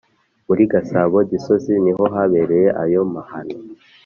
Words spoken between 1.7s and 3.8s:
niho habereye ayo mahano.